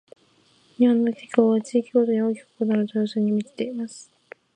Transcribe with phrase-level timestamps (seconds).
[0.77, 4.09] 日本の気候は、地域ごとに大きく異なる多様性に満ちています。